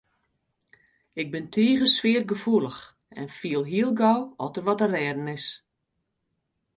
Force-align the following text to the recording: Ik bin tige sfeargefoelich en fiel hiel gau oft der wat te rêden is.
Ik 1.21 1.27
bin 1.33 1.47
tige 1.53 1.87
sfeargefoelich 1.89 2.81
en 3.19 3.29
fiel 3.37 3.63
hiel 3.71 3.91
gau 3.99 4.19
oft 4.43 4.55
der 4.55 4.65
wat 4.67 4.77
te 4.79 4.87
rêden 4.93 5.27
is. 5.37 5.47